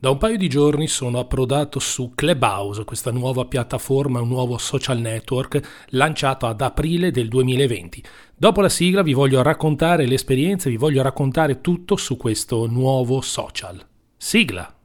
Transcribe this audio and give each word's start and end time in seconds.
Da 0.00 0.10
un 0.10 0.18
paio 0.18 0.36
di 0.36 0.48
giorni 0.48 0.86
sono 0.86 1.18
approdato 1.18 1.80
su 1.80 2.12
Clubhouse, 2.14 2.84
questa 2.84 3.10
nuova 3.10 3.46
piattaforma, 3.46 4.20
un 4.20 4.28
nuovo 4.28 4.56
social 4.56 5.00
network 5.00 5.86
lanciato 5.88 6.46
ad 6.46 6.60
aprile 6.60 7.10
del 7.10 7.26
2020. 7.26 8.04
Dopo 8.36 8.60
la 8.60 8.68
sigla 8.68 9.02
vi 9.02 9.12
voglio 9.12 9.42
raccontare 9.42 10.06
l'esperienza, 10.06 10.68
vi 10.68 10.76
voglio 10.76 11.02
raccontare 11.02 11.60
tutto 11.60 11.96
su 11.96 12.16
questo 12.16 12.68
nuovo 12.68 13.20
social. 13.20 13.84
Sigla! 14.16 14.77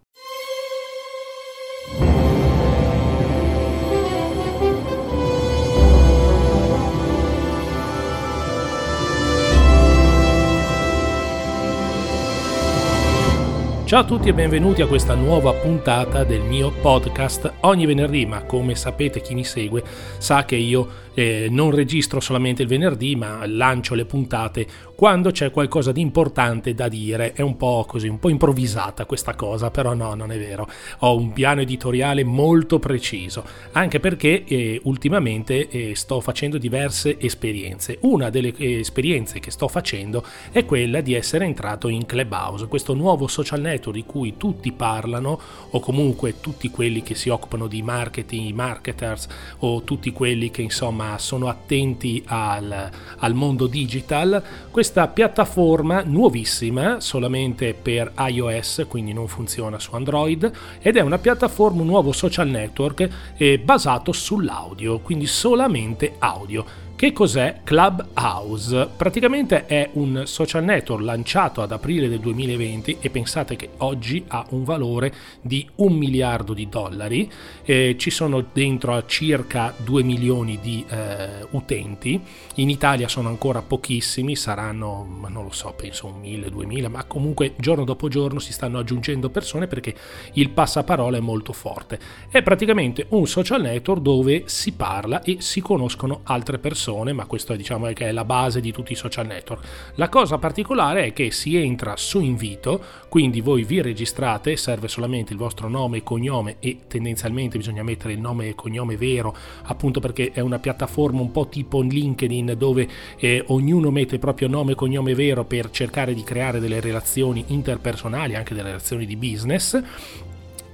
Ciao 13.93 14.01
a 14.01 14.05
tutti 14.05 14.27
e 14.27 14.33
benvenuti 14.33 14.81
a 14.81 14.87
questa 14.87 15.13
nuova 15.13 15.53
puntata 15.53 16.23
del 16.23 16.41
mio 16.41 16.71
podcast 16.71 17.53
ogni 17.59 17.85
venerdì, 17.85 18.25
ma 18.25 18.41
come 18.41 18.73
sapete 18.73 19.21
chi 19.21 19.35
mi 19.35 19.43
segue 19.43 19.83
sa 20.17 20.45
che 20.45 20.55
io 20.55 21.01
eh, 21.13 21.45
non 21.51 21.69
registro 21.69 22.19
solamente 22.19 22.63
il 22.63 22.67
venerdì, 22.67 23.15
ma 23.15 23.45
lancio 23.45 23.93
le 23.93 24.05
puntate 24.05 24.65
quando 24.95 25.29
c'è 25.29 25.51
qualcosa 25.51 25.91
di 25.91 26.01
importante 26.01 26.73
da 26.73 26.87
dire. 26.87 27.33
È 27.33 27.41
un 27.41 27.55
po' 27.55 27.85
così, 27.87 28.07
un 28.07 28.17
po' 28.17 28.29
improvvisata 28.29 29.05
questa 29.05 29.35
cosa, 29.35 29.69
però 29.69 29.93
no, 29.93 30.15
non 30.15 30.31
è 30.31 30.39
vero. 30.39 30.67
Ho 31.01 31.15
un 31.15 31.31
piano 31.31 31.61
editoriale 31.61 32.23
molto 32.23 32.79
preciso, 32.79 33.43
anche 33.73 33.99
perché 33.99 34.43
eh, 34.43 34.81
ultimamente 34.85 35.69
eh, 35.69 35.95
sto 35.95 36.19
facendo 36.19 36.57
diverse 36.57 37.19
esperienze. 37.19 37.99
Una 38.01 38.31
delle 38.31 38.51
eh, 38.57 38.79
esperienze 38.79 39.39
che 39.39 39.51
sto 39.51 39.67
facendo 39.67 40.23
è 40.51 40.65
quella 40.65 41.01
di 41.01 41.13
essere 41.13 41.45
entrato 41.45 41.89
in 41.89 42.07
Clubhouse, 42.07 42.67
questo 42.67 42.95
nuovo 42.95 43.27
social 43.27 43.59
network 43.59 43.81
di 43.91 44.03
cui 44.03 44.37
tutti 44.37 44.71
parlano, 44.71 45.39
o 45.69 45.79
comunque 45.79 46.39
tutti 46.39 46.71
quelli 46.71 47.03
che 47.03 47.13
si 47.13 47.29
occupano 47.29 47.67
di 47.67 47.81
marketing, 47.81 48.47
i 48.47 48.53
marketers, 48.53 49.27
o 49.59 49.83
tutti 49.83 50.11
quelli 50.11 50.49
che 50.49 50.61
insomma 50.63 51.03
ma 51.03 51.17
sono 51.17 51.49
attenti 51.49 52.23
al, 52.27 52.89
al 53.17 53.33
mondo 53.33 53.67
digital, 53.67 54.41
questa 54.71 55.07
piattaforma 55.07 56.01
nuovissima 56.03 56.99
solamente 57.01 57.73
per 57.73 58.13
iOS, 58.17 58.85
quindi 58.87 59.11
non 59.11 59.27
funziona 59.27 59.79
su 59.79 59.93
Android, 59.95 60.51
ed 60.79 60.95
è 60.95 61.01
una 61.01 61.17
piattaforma, 61.17 61.81
un 61.81 61.87
nuovo 61.87 62.11
social 62.11 62.47
network 62.47 63.09
eh, 63.35 63.59
basato 63.59 64.11
sull'audio, 64.11 64.99
quindi 64.99 65.25
solamente 65.25 66.15
audio. 66.19 66.83
Che 67.03 67.11
cos'è 67.11 67.59
Clubhouse? 67.65 68.87
Praticamente 68.95 69.65
è 69.65 69.89
un 69.95 70.21
social 70.25 70.63
network 70.63 71.03
lanciato 71.03 71.61
ad 71.61 71.73
aprile 71.73 72.07
del 72.07 72.21
2020 72.21 72.99
e 73.01 73.09
pensate 73.09 73.57
che 73.57 73.71
oggi 73.79 74.23
ha 74.29 74.45
un 74.51 74.63
valore 74.63 75.13
di 75.41 75.67
un 75.75 75.95
miliardo 75.95 76.53
di 76.53 76.69
dollari, 76.69 77.29
eh, 77.65 77.97
ci 77.99 78.09
sono 78.09 78.45
dentro 78.53 79.05
circa 79.05 79.73
2 79.75 80.01
milioni 80.01 80.61
di 80.61 80.85
eh, 80.87 81.45
utenti, 81.49 82.21
in 82.55 82.69
Italia 82.69 83.09
sono 83.09 83.27
ancora 83.27 83.61
pochissimi, 83.61 84.37
saranno, 84.37 85.05
non 85.27 85.43
lo 85.43 85.51
so, 85.51 85.73
penso 85.75 86.07
un 86.07 86.21
1000, 86.21 86.51
2000, 86.51 86.87
ma 86.87 87.03
comunque 87.03 87.51
giorno 87.57 87.83
dopo 87.83 88.07
giorno 88.07 88.39
si 88.39 88.53
stanno 88.53 88.79
aggiungendo 88.79 89.29
persone 89.29 89.67
perché 89.67 89.93
il 90.35 90.51
passaparola 90.51 91.17
è 91.17 91.19
molto 91.19 91.51
forte. 91.51 91.99
È 92.29 92.41
praticamente 92.41 93.07
un 93.09 93.27
social 93.27 93.59
network 93.59 93.99
dove 94.01 94.43
si 94.45 94.71
parla 94.71 95.21
e 95.21 95.41
si 95.41 95.59
conoscono 95.59 96.21
altre 96.23 96.59
persone 96.59 96.91
persone, 96.93 97.13
ma 97.13 97.25
questo 97.25 97.55
diciamo 97.55 97.87
è 97.87 98.11
la 98.11 98.25
base 98.25 98.61
di 98.61 98.71
tutti 98.71 98.93
i 98.93 98.95
social 98.95 99.25
network. 99.25 99.65
La 99.95 100.09
cosa 100.09 100.37
particolare 100.37 101.05
è 101.05 101.13
che 101.13 101.31
si 101.31 101.57
entra 101.57 101.95
su 101.97 102.21
invito, 102.21 102.81
quindi 103.09 103.41
voi 103.41 103.63
vi 103.63 103.81
registrate, 103.81 104.55
serve 104.55 104.87
solamente 104.87 105.33
il 105.33 105.39
vostro 105.39 105.67
nome 105.67 105.97
e 105.97 106.03
cognome 106.03 106.57
e 106.59 106.81
tendenzialmente 106.87 107.57
bisogna 107.57 107.83
mettere 107.83 108.13
il 108.13 108.19
nome 108.19 108.49
e 108.49 108.55
cognome 108.55 108.95
vero, 108.95 109.35
appunto 109.63 109.99
perché 109.99 110.31
è 110.31 110.39
una 110.39 110.59
piattaforma 110.59 111.21
un 111.21 111.31
po' 111.31 111.47
tipo 111.47 111.81
LinkedIn 111.81 112.53
dove 112.57 112.87
eh, 113.17 113.43
ognuno 113.47 113.89
mette 113.89 114.15
il 114.15 114.19
proprio 114.19 114.47
nome 114.47 114.73
e 114.73 114.75
cognome 114.75 115.15
vero 115.15 115.43
per 115.45 115.71
cercare 115.71 116.13
di 116.13 116.23
creare 116.23 116.59
delle 116.59 116.79
relazioni 116.79 117.43
interpersonali, 117.47 118.35
anche 118.35 118.53
delle 118.53 118.69
relazioni 118.69 119.05
di 119.05 119.15
business 119.15 119.81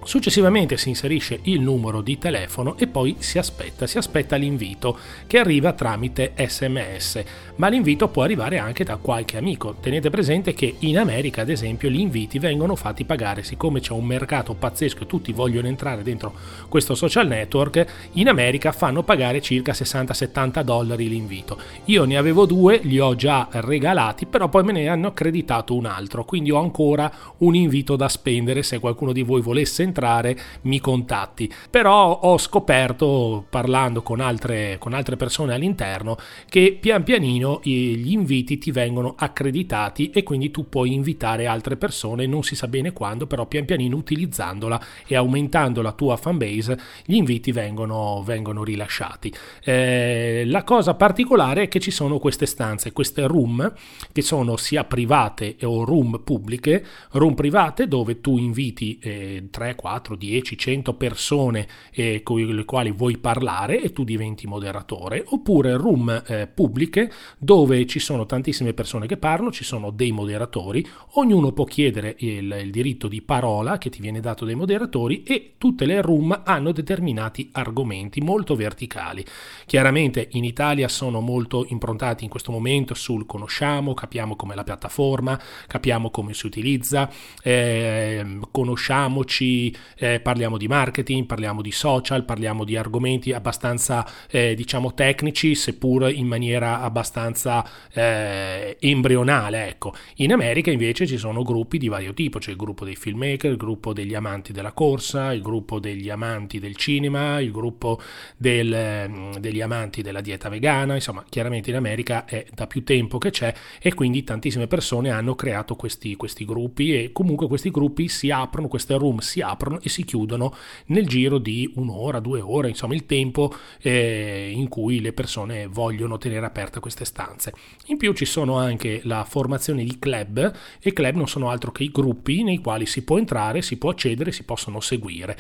Successivamente 0.02 0.78
si 0.78 0.90
inserisce 0.90 1.40
il 1.44 1.60
numero 1.60 2.02
di 2.02 2.18
telefono 2.18 2.78
e 2.78 2.88
poi 2.88 3.18
si 3.20 3.38
aspetta, 3.38 3.86
si 3.86 3.98
aspetta 3.98 4.38
l'invito 4.38 4.98
che 5.28 5.38
arriva 5.38 5.74
tramite 5.74 6.34
sms, 6.36 7.24
ma 7.58 7.68
l'invito 7.68 8.08
può 8.08 8.24
arrivare 8.24 8.58
anche 8.58 8.86
da 8.86 8.96
qualche 8.96 9.38
amico. 9.38 9.76
Tenete 9.80 10.10
presente 10.10 10.54
che 10.54 10.78
in 10.80 10.98
America, 10.98 11.42
ad 11.42 11.50
esempio, 11.50 11.90
gli 11.90 12.00
inviti 12.00 12.40
vengono 12.40 12.78
fatti 12.78 13.04
pagare, 13.04 13.44
siccome 13.44 13.82
c'è 13.82 13.92
un 13.92 14.06
mercato 14.06 14.54
pazzesco 14.54 15.04
e 15.04 15.06
tutti 15.06 15.34
vogliono 15.34 15.68
entrare 15.68 16.02
dentro 16.02 16.34
questo 16.70 16.96
social 16.96 17.28
network, 17.28 17.86
in 18.14 18.30
America 18.30 18.72
fanno 18.72 19.04
pagare 19.04 19.42
circa 19.42 19.74
60-70 19.74 20.64
dollari 20.64 21.10
l'invito. 21.10 21.60
Io 21.86 22.06
ne 22.06 22.16
avevo 22.18 22.46
due, 22.46 22.80
li 22.84 23.00
ho 23.00 23.16
già 23.16 23.50
regalati, 23.52 24.26
però 24.26 24.48
poi 24.48 24.64
me 24.64 24.72
ne 24.72 24.88
hanno 24.88 25.08
accreditato 25.08 25.76
un 25.76 25.86
altro, 25.86 26.24
quindi 26.24 26.52
ho 26.52 26.60
ancora 26.60 27.12
un 27.40 27.54
invito 27.54 27.98
da 27.98 28.08
spendere 28.08 28.64
se 28.64 28.80
qualcuno 28.80 29.12
di 29.12 29.24
voi 29.24 29.42
volesse 29.42 29.88
entrare 29.90 30.38
mi 30.62 30.80
contatti. 30.80 31.52
Però 31.70 32.20
ho 32.22 32.38
scoperto, 32.38 33.46
parlando 33.50 34.02
con 34.02 34.22
altre, 34.22 34.78
con 34.80 34.94
altre 34.94 35.18
persone 35.18 35.54
all'interno, 35.54 36.18
che 36.48 36.78
pian 36.80 37.04
pianino 37.04 37.60
gli 37.64 38.12
inviti 38.12 38.58
ti 38.58 38.72
vengono 38.72 39.16
accreditati 39.18 40.12
e 40.12 40.24
quindi 40.24 40.52
tu 40.52 40.70
puoi 40.70 40.94
invitare 40.94 41.48
altre 41.48 41.76
persone, 41.76 42.26
non 42.26 42.44
si 42.44 42.56
sa 42.56 42.68
bene 42.68 42.94
quando, 42.94 43.28
però 43.28 43.46
pian 43.46 43.66
pianino 43.66 43.98
utilizzandola 43.98 44.82
e 45.06 45.16
aumentando 45.16 45.82
la 45.82 45.92
tua 45.92 46.16
fanbase, 46.18 46.80
gli 47.06 47.16
inviti 47.16 47.52
vengono, 47.52 48.24
vengono 48.26 48.64
rilasciati. 48.64 49.34
Eh, 49.64 50.44
la 50.46 50.64
cosa 50.64 50.94
particolare 50.94 51.64
è 51.64 51.68
che 51.68 51.80
ci 51.80 51.92
sono 51.92 52.20
queste 52.20 52.46
stanze, 52.46 52.94
queste 52.94 53.26
room, 53.28 53.74
che 54.12 54.22
sono 54.22 54.58
sia 54.58 54.84
private 54.84 55.58
o 55.64 55.84
room 55.84 56.22
pubbliche, 56.24 56.86
room 57.12 57.34
private 57.34 57.88
dove 57.88 58.22
tu 58.22 58.38
inviti 58.38 59.00
eh, 59.02 59.48
3, 59.50 59.76
4, 59.80 60.18
10, 60.18 60.58
100 60.58 60.94
persone 60.96 61.66
eh, 61.94 62.22
con 62.22 62.38
le 62.42 62.66
quali 62.66 62.92
vuoi 62.92 63.18
parlare 63.18 63.82
e 63.82 63.94
tu 63.94 64.04
diventi 64.04 64.46
moderatore, 64.46 65.24
oppure 65.26 65.78
room 65.78 66.22
eh, 66.28 66.48
pubbliche 66.48 67.10
dove 67.38 67.86
ci 67.86 68.00
sono 68.00 68.26
tantissime 68.26 68.74
persone 68.74 69.08
che 69.08 69.16
parlano, 69.16 69.54
ci 69.54 69.64
sono 69.64 69.90
dei 69.92 70.12
moderatori, 70.12 70.86
ognuno 71.14 71.54
può 71.54 71.64
chiedere 71.64 72.16
il, 72.18 72.52
il 72.62 72.72
diritto 72.72 73.08
di 73.08 73.22
parola 73.22 73.78
che 73.78 73.90
ti 73.90 74.02
viene 74.02 74.20
dato 74.20 74.44
dai 74.44 74.56
moderatori 74.56 75.24
e 75.24 75.54
tutte 75.58 75.86
le 75.86 76.02
room 76.02 76.42
hanno 76.44 76.74
determinati 76.74 77.48
argomenti 77.54 78.20
molto 78.20 78.58
verticali. 78.58 79.26
Chiaramente 79.66 80.28
in 80.32 80.44
Italia 80.44 80.90
sono 80.90 81.22
molto 81.22 81.66
improntati 81.70 82.26
in 82.26 82.30
questo 82.30 82.52
momento 82.52 82.94
sul 82.96 83.26
conosciamo, 83.26 83.94
capiamo 83.94 84.36
com'è 84.36 84.56
la 84.56 84.66
piattaforma, 84.66 85.40
capiamo 85.68 86.10
come 86.10 86.34
si 86.34 86.48
utilizza, 86.48 87.10
eh, 87.42 88.40
conosciamoci, 88.52 89.69
eh, 89.98 90.20
parliamo 90.20 90.58
di 90.58 90.68
marketing, 90.68 91.26
parliamo 91.26 91.62
di 91.62 91.72
social, 91.72 92.26
parliamo 92.26 92.64
di 92.64 92.76
argomenti 92.76 93.32
abbastanza 93.32 94.06
eh, 94.30 94.56
diciamo 94.56 94.94
tecnici, 94.94 95.56
seppur 95.56 96.10
in 96.12 96.28
maniera 96.28 96.82
abbastanza 96.82 97.66
eh, 97.94 98.78
embrionale. 98.80 99.68
Ecco. 99.68 99.94
In 100.16 100.34
America 100.34 100.72
invece 100.72 101.06
ci 101.08 101.18
sono 101.18 101.44
gruppi 101.44 101.78
di 101.78 101.88
vario 101.88 102.14
tipo, 102.14 102.40
c'è 102.40 102.52
il 102.52 102.58
gruppo 102.58 102.86
dei 102.86 102.96
filmmaker, 102.96 103.52
il 103.52 103.58
gruppo 103.58 103.94
degli 103.94 104.16
amanti 104.16 104.52
della 104.52 104.72
corsa, 104.72 105.34
il 105.34 105.42
gruppo 105.42 105.80
degli 105.80 106.10
amanti 106.10 106.60
del 106.60 106.76
cinema, 106.76 107.40
il 107.40 107.52
gruppo 107.52 108.00
del, 108.38 108.74
ehm, 108.74 109.38
degli 109.38 109.62
amanti 109.62 110.02
della 110.02 110.22
dieta 110.22 110.50
vegana, 110.50 110.96
insomma 110.96 111.24
chiaramente 111.30 111.70
in 111.70 111.76
America 111.76 112.26
è 112.26 112.46
da 112.54 112.68
più 112.68 112.84
tempo 112.84 113.18
che 113.18 113.30
c'è 113.30 113.54
e 113.82 113.94
quindi 113.94 114.24
tantissime 114.24 114.68
persone 114.68 115.12
hanno 115.12 115.36
creato 115.36 115.76
questi, 115.76 116.16
questi 116.16 116.46
gruppi 116.46 116.96
e 116.96 117.12
comunque 117.12 117.48
questi 117.48 117.70
gruppi 117.72 118.08
si 118.08 118.32
aprono, 118.32 118.68
queste 118.68 118.96
room 118.98 119.20
si 119.20 119.42
aprono 119.42 119.59
aprono 119.60 119.80
e 119.82 119.90
si 119.90 120.06
chiudono 120.06 120.56
nel 120.88 121.06
giro 121.06 121.38
di 121.38 121.70
un'ora, 121.76 122.22
due 122.22 122.40
ore, 122.40 122.70
insomma 122.70 122.94
il 122.94 123.06
tempo 123.06 123.54
eh, 123.82 124.52
in 124.56 124.70
cui 124.70 125.02
le 125.02 125.12
persone 125.12 125.68
vogliono 125.68 126.18
tenere 126.18 126.46
aperte 126.46 126.80
queste 126.80 127.04
stanze. 127.04 127.54
In 127.88 127.98
più 127.98 128.14
ci 128.14 128.26
sono 128.26 128.58
anche 128.58 129.02
la 129.04 129.26
formazione 129.26 129.84
di 129.84 130.00
club 130.00 130.54
e 130.82 130.94
club 130.94 131.16
non 131.16 131.28
sono 131.28 131.50
altro 131.50 131.72
che 131.72 131.84
i 131.84 131.92
gruppi 131.92 132.44
nei 132.44 132.60
quali 132.60 132.86
si 132.86 133.04
può 133.04 133.18
entrare, 133.18 133.62
si 133.62 133.78
può 133.78 133.90
accedere, 133.90 134.32
si 134.32 134.44
possono 134.44 134.80
seguire. 134.80 135.38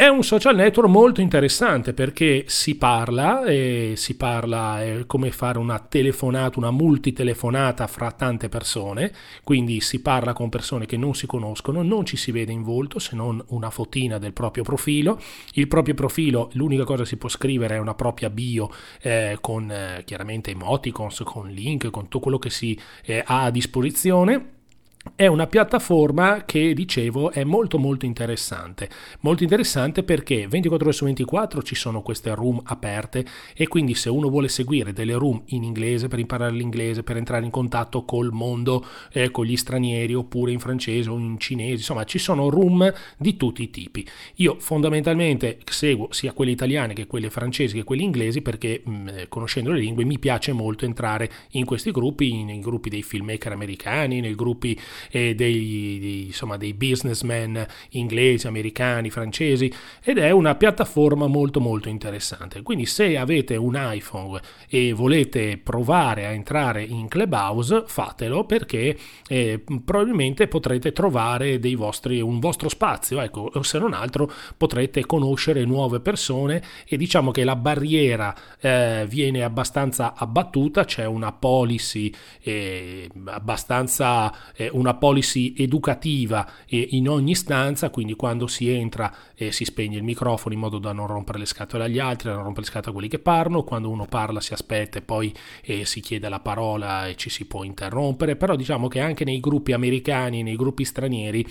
È 0.00 0.08
un 0.08 0.22
social 0.22 0.56
network 0.56 0.88
molto 0.88 1.20
interessante 1.20 1.92
perché 1.92 2.44
si 2.46 2.76
parla 2.78 3.44
e 3.44 3.92
si 3.96 4.16
parla 4.16 4.82
è 4.82 5.04
come 5.04 5.30
fare 5.30 5.58
una 5.58 5.78
telefonata, 5.78 6.58
una 6.58 6.70
multitelefonata 6.70 7.86
fra 7.86 8.10
tante 8.10 8.48
persone, 8.48 9.12
quindi 9.44 9.82
si 9.82 10.00
parla 10.00 10.32
con 10.32 10.48
persone 10.48 10.86
che 10.86 10.96
non 10.96 11.14
si 11.14 11.26
conoscono, 11.26 11.82
non 11.82 12.06
ci 12.06 12.16
si 12.16 12.30
vede 12.30 12.50
in 12.50 12.62
volto 12.62 12.98
se 12.98 13.14
non 13.14 13.44
una 13.48 13.68
fotina 13.68 14.16
del 14.16 14.32
proprio 14.32 14.62
profilo. 14.62 15.20
Il 15.52 15.68
proprio 15.68 15.92
profilo, 15.92 16.48
l'unica 16.54 16.84
cosa 16.84 17.02
che 17.02 17.08
si 17.10 17.18
può 17.18 17.28
scrivere 17.28 17.74
è 17.74 17.78
una 17.78 17.94
propria 17.94 18.30
bio 18.30 18.70
eh, 19.02 19.36
con 19.42 19.70
eh, 19.70 20.02
chiaramente 20.06 20.52
emoticons, 20.52 21.24
con 21.26 21.50
link, 21.50 21.90
con 21.90 22.04
tutto 22.04 22.20
quello 22.20 22.38
che 22.38 22.48
si 22.48 22.74
eh, 23.04 23.22
ha 23.22 23.42
a 23.42 23.50
disposizione 23.50 24.59
è 25.14 25.26
una 25.26 25.46
piattaforma 25.46 26.44
che 26.44 26.74
dicevo 26.74 27.30
è 27.30 27.42
molto 27.42 27.78
molto 27.78 28.04
interessante. 28.04 28.88
Molto 29.20 29.42
interessante 29.42 30.02
perché 30.02 30.46
24 30.46 30.86
ore 30.86 30.94
su 30.94 31.04
24 31.04 31.62
ci 31.62 31.74
sono 31.74 32.02
queste 32.02 32.34
room 32.34 32.60
aperte 32.64 33.24
e 33.54 33.66
quindi 33.66 33.94
se 33.94 34.10
uno 34.10 34.28
vuole 34.28 34.48
seguire 34.48 34.92
delle 34.92 35.14
room 35.14 35.42
in 35.46 35.62
inglese 35.62 36.08
per 36.08 36.18
imparare 36.18 36.52
l'inglese 36.52 37.02
per 37.02 37.16
entrare 37.16 37.44
in 37.44 37.50
contatto 37.50 38.04
col 38.04 38.30
mondo 38.30 38.84
eh, 39.12 39.30
con 39.30 39.46
gli 39.46 39.56
stranieri 39.56 40.12
oppure 40.14 40.52
in 40.52 40.58
francese 40.58 41.08
o 41.08 41.16
in 41.16 41.38
cinese 41.38 41.72
insomma 41.76 42.04
ci 42.04 42.18
sono 42.18 42.50
room 42.50 42.92
di 43.16 43.36
tutti 43.36 43.62
i 43.62 43.70
tipi. 43.70 44.06
Io 44.36 44.56
fondamentalmente 44.58 45.60
seguo 45.64 46.08
sia 46.12 46.32
quelle 46.34 46.50
italiane 46.50 46.92
che 46.92 47.06
quelle 47.06 47.30
francesi 47.30 47.74
che 47.74 47.84
quelle 47.84 48.02
inglesi 48.02 48.42
perché 48.42 48.82
mh, 48.84 48.90
mm, 48.90 49.08
conoscendo 49.28 49.72
le 49.72 49.80
lingue 49.80 50.04
mi 50.04 50.18
piace 50.18 50.52
molto 50.52 50.84
entrare 50.84 51.30
in 51.52 51.64
questi 51.64 51.90
gruppi 51.90 52.44
nei 52.44 52.60
gruppi 52.60 52.90
dei 52.90 53.02
filmmaker 53.02 53.52
americani 53.52 54.20
nei 54.20 54.34
gruppi 54.34 54.78
eh, 55.10 55.34
dei, 55.34 55.98
dei, 56.00 56.26
insomma, 56.26 56.56
dei 56.56 56.74
businessmen 56.74 57.66
inglesi, 57.90 58.46
americani, 58.46 59.10
francesi 59.10 59.72
ed 60.02 60.18
è 60.18 60.30
una 60.30 60.54
piattaforma 60.54 61.26
molto 61.26 61.60
molto 61.60 61.88
interessante. 61.88 62.62
Quindi 62.62 62.86
se 62.86 63.16
avete 63.16 63.56
un 63.56 63.78
iPhone 63.78 64.40
e 64.68 64.92
volete 64.92 65.58
provare 65.58 66.26
a 66.26 66.30
entrare 66.30 66.82
in 66.82 67.08
Clubhouse, 67.08 67.84
fatelo 67.86 68.44
perché 68.44 68.96
eh, 69.28 69.62
probabilmente 69.84 70.48
potrete 70.48 70.92
trovare 70.92 71.58
dei 71.58 71.74
vostri, 71.74 72.20
un 72.20 72.38
vostro 72.38 72.68
spazio, 72.68 73.20
ecco, 73.20 73.50
se 73.62 73.78
non 73.78 73.92
altro 73.92 74.30
potrete 74.56 75.06
conoscere 75.06 75.64
nuove 75.64 76.00
persone 76.00 76.62
e 76.86 76.96
diciamo 76.96 77.30
che 77.30 77.44
la 77.44 77.56
barriera 77.56 78.34
eh, 78.60 79.06
viene 79.08 79.42
abbastanza 79.42 80.14
abbattuta, 80.14 80.84
c'è 80.84 81.04
una 81.04 81.32
policy 81.32 82.12
eh, 82.42 83.08
abbastanza 83.26 84.32
eh, 84.54 84.68
una 84.80 84.94
policy 84.94 85.54
educativa 85.56 86.48
in 86.68 87.08
ogni 87.08 87.34
stanza, 87.34 87.90
quindi 87.90 88.14
quando 88.14 88.46
si 88.46 88.68
entra 88.68 89.14
eh, 89.34 89.52
si 89.52 89.64
spegne 89.64 89.96
il 89.96 90.02
microfono 90.02 90.54
in 90.54 90.60
modo 90.60 90.78
da 90.78 90.92
non 90.92 91.06
rompere 91.06 91.38
le 91.38 91.46
scatole 91.46 91.84
agli 91.84 91.98
altri, 91.98 92.28
da 92.28 92.34
non 92.34 92.44
rompere 92.44 92.66
le 92.66 92.72
scatole 92.72 92.90
a 92.90 92.92
quelli 92.94 93.08
che 93.08 93.18
parlano, 93.18 93.62
quando 93.62 93.88
uno 93.90 94.06
parla 94.06 94.40
si 94.40 94.52
aspetta 94.52 94.98
e 94.98 95.02
poi 95.02 95.32
eh, 95.62 95.84
si 95.84 96.00
chiede 96.00 96.28
la 96.28 96.40
parola 96.40 97.06
e 97.06 97.16
ci 97.16 97.30
si 97.30 97.44
può 97.46 97.62
interrompere, 97.62 98.36
però 98.36 98.56
diciamo 98.56 98.88
che 98.88 99.00
anche 99.00 99.24
nei 99.24 99.40
gruppi 99.40 99.72
americani, 99.72 100.42
nei 100.42 100.56
gruppi 100.56 100.84
stranieri 100.84 101.46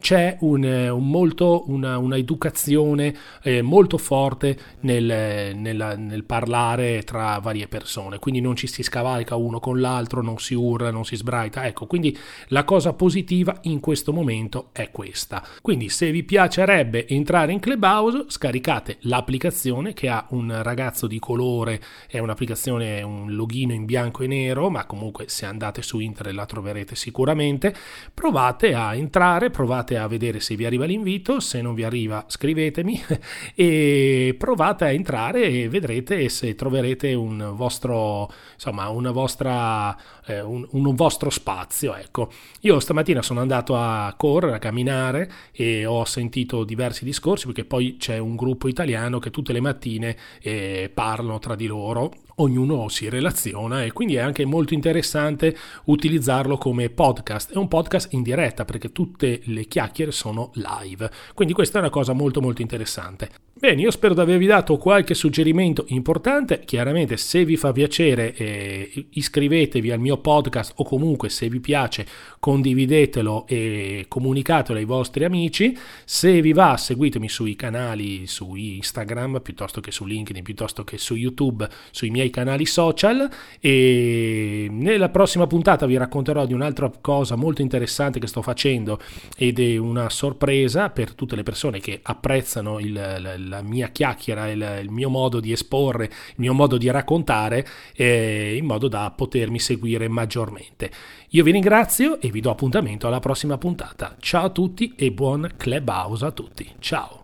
c'è 0.00 0.36
un, 0.40 0.64
eh, 0.64 0.88
un 0.88 1.08
molto, 1.08 1.64
una, 1.68 1.98
una 1.98 2.16
educazione 2.16 3.14
eh, 3.42 3.62
molto 3.62 3.98
forte 3.98 4.58
nel, 4.80 5.54
nel, 5.56 5.94
nel 5.98 6.24
parlare 6.24 7.02
tra 7.02 7.38
varie 7.38 7.68
persone, 7.68 8.18
quindi 8.18 8.40
non 8.40 8.56
ci 8.56 8.66
si 8.66 8.82
scavalca 8.82 9.36
uno 9.36 9.60
con 9.60 9.80
l'altro, 9.80 10.22
non 10.22 10.38
si 10.38 10.54
urla, 10.54 10.90
non 10.90 11.04
si 11.04 11.16
sbraita, 11.16 11.66
ecco, 11.66 11.86
quindi 11.86 12.16
la 12.48 12.64
cosa 12.64 12.71
positiva 12.80 13.58
in 13.62 13.80
questo 13.80 14.12
momento 14.12 14.68
è 14.72 14.90
questa. 14.90 15.44
Quindi 15.60 15.88
se 15.88 16.10
vi 16.10 16.22
piacerebbe 16.24 17.06
entrare 17.08 17.52
in 17.52 17.60
Clubhouse, 17.60 18.24
scaricate 18.28 18.98
l'applicazione 19.00 19.92
che 19.92 20.08
ha 20.08 20.26
un 20.30 20.62
ragazzo 20.62 21.06
di 21.06 21.18
colore, 21.18 21.80
è 22.08 22.18
un'applicazione, 22.18 23.02
un 23.02 23.34
login 23.34 23.70
in 23.70 23.84
bianco 23.84 24.22
e 24.22 24.26
nero, 24.26 24.70
ma 24.70 24.86
comunque 24.86 25.28
se 25.28 25.46
andate 25.46 25.82
su 25.82 25.98
internet 25.98 26.34
la 26.34 26.46
troverete 26.46 26.94
sicuramente. 26.94 27.74
Provate 28.14 28.74
a 28.74 28.94
entrare, 28.94 29.50
provate 29.50 29.98
a 29.98 30.06
vedere 30.06 30.40
se 30.40 30.56
vi 30.56 30.64
arriva 30.64 30.84
l'invito, 30.84 31.40
se 31.40 31.60
non 31.60 31.74
vi 31.74 31.84
arriva 31.84 32.24
scrivetemi 32.26 33.00
e 33.54 34.34
provate 34.38 34.84
a 34.84 34.92
entrare 34.92 35.44
e 35.44 35.68
vedrete 35.68 36.28
se 36.28 36.54
troverete 36.54 37.14
un 37.14 37.52
vostro, 37.54 38.32
insomma, 38.54 38.88
una 38.88 39.10
vostra, 39.10 39.96
eh, 40.26 40.40
un, 40.40 40.66
un 40.70 40.94
vostro 40.94 41.30
spazio. 41.30 41.94
Ecco, 41.94 42.30
io 42.64 42.78
stamattina 42.78 43.22
sono 43.22 43.40
andato 43.40 43.76
a 43.76 44.14
correre, 44.16 44.54
a 44.54 44.58
camminare 44.58 45.30
e 45.50 45.84
ho 45.84 46.04
sentito 46.04 46.62
diversi 46.62 47.04
discorsi 47.04 47.46
perché 47.46 47.64
poi 47.64 47.96
c'è 47.98 48.18
un 48.18 48.36
gruppo 48.36 48.68
italiano 48.68 49.18
che 49.18 49.30
tutte 49.30 49.52
le 49.52 49.60
mattine 49.60 50.16
eh, 50.40 50.88
parlano 50.92 51.40
tra 51.40 51.56
di 51.56 51.66
loro 51.66 52.12
ognuno 52.36 52.88
si 52.88 53.08
relaziona 53.08 53.82
e 53.82 53.92
quindi 53.92 54.14
è 54.14 54.20
anche 54.20 54.44
molto 54.44 54.74
interessante 54.74 55.56
utilizzarlo 55.84 56.56
come 56.56 56.88
podcast. 56.88 57.52
È 57.52 57.56
un 57.56 57.68
podcast 57.68 58.12
in 58.12 58.22
diretta 58.22 58.64
perché 58.64 58.92
tutte 58.92 59.40
le 59.44 59.64
chiacchiere 59.66 60.12
sono 60.12 60.52
live. 60.54 61.10
Quindi 61.34 61.54
questa 61.54 61.78
è 61.78 61.80
una 61.80 61.90
cosa 61.90 62.12
molto 62.12 62.40
molto 62.40 62.62
interessante. 62.62 63.28
Bene, 63.62 63.80
io 63.80 63.92
spero 63.92 64.12
di 64.12 64.18
avervi 64.18 64.46
dato 64.46 64.76
qualche 64.76 65.14
suggerimento 65.14 65.84
importante. 65.90 66.62
Chiaramente, 66.64 67.16
se 67.16 67.44
vi 67.44 67.56
fa 67.56 67.70
piacere, 67.70 68.34
eh, 68.34 69.06
iscrivetevi 69.10 69.92
al 69.92 70.00
mio 70.00 70.16
podcast 70.16 70.72
o 70.78 70.84
comunque, 70.84 71.28
se 71.28 71.48
vi 71.48 71.60
piace, 71.60 72.04
condividetelo 72.40 73.46
e 73.46 74.06
comunicatelo 74.08 74.80
ai 74.80 74.84
vostri 74.84 75.22
amici. 75.22 75.78
Se 76.04 76.40
vi 76.40 76.52
va, 76.52 76.76
seguitemi 76.76 77.28
sui 77.28 77.54
canali 77.54 78.26
su 78.26 78.56
Instagram 78.56 79.40
piuttosto 79.40 79.80
che 79.80 79.92
su 79.92 80.06
LinkedIn, 80.06 80.42
piuttosto 80.42 80.82
che 80.82 80.98
su 80.98 81.14
YouTube, 81.14 81.68
sui 81.92 82.10
miei 82.10 82.30
canali 82.30 82.66
social. 82.66 83.30
E 83.60 84.66
nella 84.72 85.10
prossima 85.10 85.46
puntata 85.46 85.86
vi 85.86 85.96
racconterò 85.96 86.46
di 86.46 86.52
un'altra 86.52 86.90
cosa 87.00 87.36
molto 87.36 87.62
interessante 87.62 88.18
che 88.18 88.26
sto 88.26 88.42
facendo 88.42 88.98
ed 89.36 89.60
è 89.60 89.76
una 89.76 90.10
sorpresa 90.10 90.90
per 90.90 91.14
tutte 91.14 91.36
le 91.36 91.44
persone 91.44 91.78
che 91.78 92.00
apprezzano 92.02 92.80
il, 92.80 92.88
il 93.36 93.50
la 93.52 93.62
mia 93.62 93.88
chiacchiera, 93.88 94.50
il, 94.50 94.80
il, 94.82 94.90
mio 94.90 95.10
modo 95.10 95.38
di 95.38 95.52
esporre, 95.52 96.04
il 96.04 96.34
mio 96.36 96.54
modo 96.54 96.78
di 96.78 96.90
raccontare, 96.90 97.66
eh, 97.94 98.56
in 98.56 98.64
modo 98.64 98.88
da 98.88 99.12
potermi 99.14 99.58
seguire 99.58 100.08
maggiormente. 100.08 100.90
Io 101.30 101.44
vi 101.44 101.52
ringrazio 101.52 102.20
e 102.20 102.30
vi 102.30 102.40
do 102.40 102.50
appuntamento 102.50 103.06
alla 103.06 103.20
prossima 103.20 103.58
puntata. 103.58 104.16
Ciao 104.18 104.46
a 104.46 104.50
tutti 104.50 104.94
e 104.96 105.12
buon 105.12 105.52
clubhouse 105.56 106.24
a 106.24 106.30
tutti. 106.30 106.68
Ciao! 106.78 107.21